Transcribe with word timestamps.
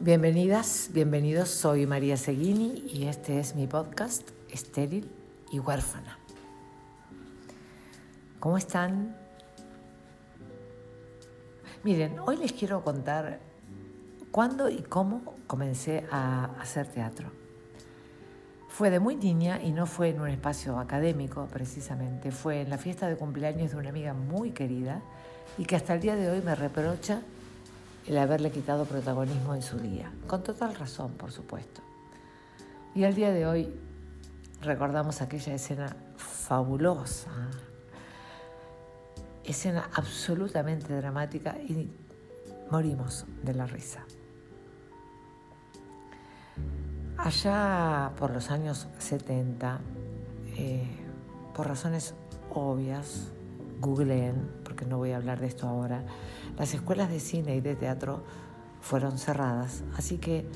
Bienvenidas, 0.00 0.90
bienvenidos, 0.92 1.48
soy 1.48 1.84
María 1.84 2.16
Seguini 2.16 2.84
y 2.88 3.08
este 3.08 3.40
es 3.40 3.56
mi 3.56 3.66
podcast 3.66 4.30
Estéril 4.48 5.10
y 5.50 5.58
Huérfana. 5.58 6.20
¿Cómo 8.38 8.56
están? 8.56 9.16
Miren, 11.82 12.16
hoy 12.20 12.36
les 12.36 12.52
quiero 12.52 12.84
contar 12.84 13.40
cuándo 14.30 14.68
y 14.68 14.82
cómo 14.82 15.34
comencé 15.48 16.06
a 16.12 16.44
hacer 16.60 16.86
teatro. 16.86 17.32
Fue 18.68 18.90
de 18.90 19.00
muy 19.00 19.16
niña 19.16 19.60
y 19.60 19.72
no 19.72 19.86
fue 19.86 20.10
en 20.10 20.20
un 20.20 20.28
espacio 20.28 20.78
académico 20.78 21.48
precisamente, 21.52 22.30
fue 22.30 22.60
en 22.60 22.70
la 22.70 22.78
fiesta 22.78 23.08
de 23.08 23.16
cumpleaños 23.16 23.72
de 23.72 23.76
una 23.78 23.88
amiga 23.88 24.14
muy 24.14 24.52
querida 24.52 25.02
y 25.58 25.64
que 25.64 25.74
hasta 25.74 25.94
el 25.94 26.00
día 26.00 26.14
de 26.14 26.30
hoy 26.30 26.40
me 26.40 26.54
reprocha 26.54 27.20
el 28.06 28.18
haberle 28.18 28.50
quitado 28.50 28.84
protagonismo 28.84 29.54
en 29.54 29.62
su 29.62 29.78
día, 29.78 30.10
con 30.26 30.42
total 30.42 30.74
razón, 30.74 31.12
por 31.12 31.30
supuesto. 31.30 31.82
Y 32.94 33.04
al 33.04 33.14
día 33.14 33.30
de 33.30 33.46
hoy 33.46 33.72
recordamos 34.62 35.20
aquella 35.20 35.54
escena 35.54 35.94
fabulosa, 36.16 37.30
escena 39.44 39.88
absolutamente 39.94 40.94
dramática 40.94 41.56
y 41.58 41.90
morimos 42.70 43.24
de 43.42 43.54
la 43.54 43.66
risa. 43.66 44.04
Allá 47.18 48.12
por 48.16 48.30
los 48.30 48.50
años 48.50 48.86
70, 48.98 49.80
eh, 50.56 50.86
por 51.54 51.66
razones 51.66 52.14
obvias, 52.50 53.28
googleen, 53.80 54.48
porque 54.78 54.88
no 54.88 54.98
voy 54.98 55.10
a 55.10 55.16
hablar 55.16 55.40
de 55.40 55.48
esto 55.48 55.66
ahora, 55.66 56.04
las 56.56 56.72
escuelas 56.72 57.10
de 57.10 57.18
cine 57.18 57.56
y 57.56 57.60
de 57.60 57.74
teatro 57.74 58.22
fueron 58.80 59.18
cerradas, 59.18 59.82
así 59.96 60.18
que 60.18 60.46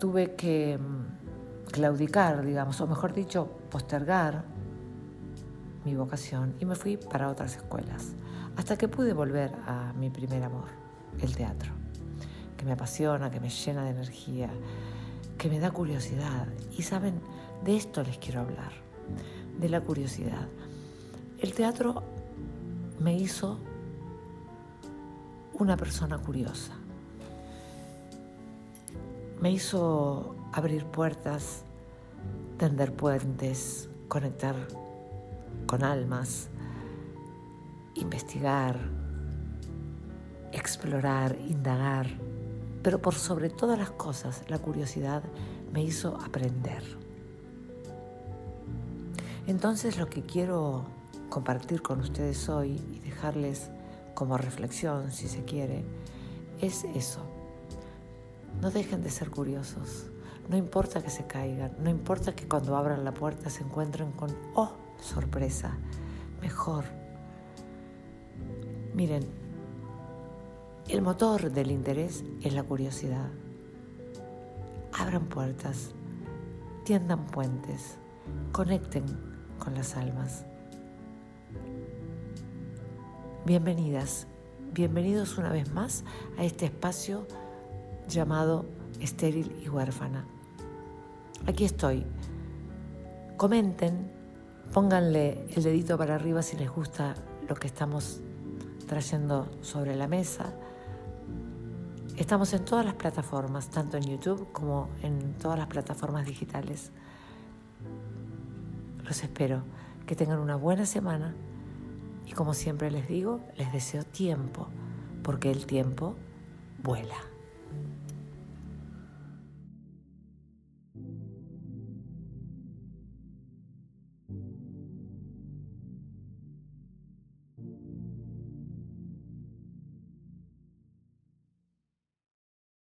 tuve 0.00 0.34
que 0.36 0.78
mm, 0.78 1.70
claudicar, 1.70 2.42
digamos, 2.42 2.80
o 2.80 2.86
mejor 2.86 3.12
dicho, 3.12 3.58
postergar 3.70 4.44
mi 5.84 5.94
vocación 5.94 6.54
y 6.60 6.64
me 6.64 6.76
fui 6.76 6.96
para 6.96 7.28
otras 7.28 7.56
escuelas, 7.56 8.14
hasta 8.56 8.78
que 8.78 8.88
pude 8.88 9.12
volver 9.12 9.52
a 9.66 9.92
mi 9.92 10.08
primer 10.08 10.42
amor, 10.42 10.68
el 11.20 11.36
teatro, 11.36 11.72
que 12.56 12.64
me 12.64 12.72
apasiona, 12.72 13.30
que 13.30 13.38
me 13.38 13.50
llena 13.50 13.84
de 13.84 13.90
energía, 13.90 14.48
que 15.36 15.50
me 15.50 15.60
da 15.60 15.70
curiosidad. 15.72 16.46
Y 16.78 16.80
saben, 16.80 17.20
de 17.66 17.76
esto 17.76 18.02
les 18.02 18.16
quiero 18.16 18.40
hablar, 18.40 18.72
de 19.60 19.68
la 19.68 19.82
curiosidad. 19.82 20.48
El 21.38 21.52
teatro 21.52 22.13
me 23.04 23.14
hizo 23.14 23.58
una 25.58 25.76
persona 25.76 26.16
curiosa. 26.16 26.72
Me 29.42 29.50
hizo 29.50 30.34
abrir 30.54 30.86
puertas, 30.86 31.64
tender 32.56 32.94
puentes, 32.94 33.90
conectar 34.08 34.54
con 35.66 35.84
almas, 35.84 36.48
investigar, 37.94 38.78
explorar, 40.52 41.36
indagar, 41.46 42.06
pero 42.82 43.02
por 43.02 43.16
sobre 43.16 43.50
todas 43.50 43.78
las 43.78 43.90
cosas 43.90 44.44
la 44.48 44.58
curiosidad 44.58 45.22
me 45.74 45.82
hizo 45.82 46.16
aprender. 46.24 46.82
Entonces 49.46 49.98
lo 49.98 50.08
que 50.08 50.22
quiero 50.22 50.86
compartir 51.28 51.82
con 51.82 52.00
ustedes 52.00 52.48
hoy 52.48 52.80
y 52.92 53.00
dejarles 53.00 53.70
como 54.14 54.38
reflexión, 54.38 55.10
si 55.10 55.28
se 55.28 55.44
quiere, 55.44 55.84
es 56.60 56.84
eso. 56.94 57.20
No 58.60 58.70
dejen 58.70 59.02
de 59.02 59.10
ser 59.10 59.30
curiosos. 59.30 60.06
No 60.48 60.56
importa 60.56 61.02
que 61.02 61.10
se 61.10 61.26
caigan, 61.26 61.72
no 61.80 61.88
importa 61.88 62.34
que 62.34 62.46
cuando 62.46 62.76
abran 62.76 63.04
la 63.04 63.14
puerta 63.14 63.48
se 63.48 63.62
encuentren 63.62 64.12
con, 64.12 64.30
oh, 64.54 64.72
sorpresa, 65.00 65.76
mejor. 66.42 66.84
Miren, 68.94 69.24
el 70.88 71.00
motor 71.00 71.50
del 71.50 71.70
interés 71.70 72.24
es 72.42 72.52
la 72.52 72.62
curiosidad. 72.62 73.30
Abran 74.92 75.26
puertas, 75.26 75.94
tiendan 76.84 77.26
puentes, 77.26 77.96
conecten 78.52 79.04
con 79.58 79.74
las 79.74 79.96
almas. 79.96 80.44
Bienvenidas, 83.46 84.26
bienvenidos 84.72 85.36
una 85.36 85.50
vez 85.50 85.70
más 85.70 86.02
a 86.38 86.44
este 86.44 86.64
espacio 86.64 87.26
llamado 88.08 88.64
estéril 89.00 89.54
y 89.62 89.68
huérfana. 89.68 90.24
Aquí 91.46 91.66
estoy. 91.66 92.06
Comenten, 93.36 94.10
pónganle 94.72 95.44
el 95.54 95.62
dedito 95.62 95.98
para 95.98 96.14
arriba 96.14 96.40
si 96.40 96.56
les 96.56 96.70
gusta 96.70 97.16
lo 97.46 97.54
que 97.54 97.66
estamos 97.66 98.22
trayendo 98.88 99.50
sobre 99.60 99.94
la 99.94 100.08
mesa. 100.08 100.54
Estamos 102.16 102.50
en 102.54 102.64
todas 102.64 102.86
las 102.86 102.94
plataformas, 102.94 103.68
tanto 103.68 103.98
en 103.98 104.04
YouTube 104.04 104.52
como 104.52 104.88
en 105.02 105.34
todas 105.34 105.58
las 105.58 105.66
plataformas 105.66 106.24
digitales. 106.24 106.92
Los 109.04 109.22
espero. 109.22 109.64
Que 110.06 110.16
tengan 110.16 110.38
una 110.38 110.56
buena 110.56 110.86
semana 110.86 111.34
y 112.26 112.32
como 112.32 112.54
siempre 112.54 112.90
les 112.90 113.08
digo, 113.08 113.40
les 113.56 113.72
deseo 113.72 114.04
tiempo, 114.04 114.68
porque 115.22 115.50
el 115.50 115.66
tiempo 115.66 116.16
vuela. 116.82 117.33